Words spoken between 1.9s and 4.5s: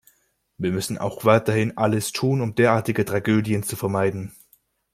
tun, um derartige Tragödien zu vermeiden.